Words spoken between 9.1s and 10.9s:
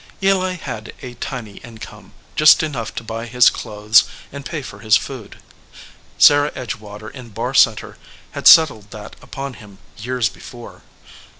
upon him years before.